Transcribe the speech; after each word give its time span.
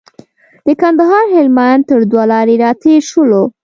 د 0.65 0.67
کندهار 0.81 1.25
هلمند 1.37 1.81
تر 1.89 1.99
دوه 2.11 2.23
لارې 2.31 2.55
راتېر 2.63 2.99
شولو. 3.09 3.43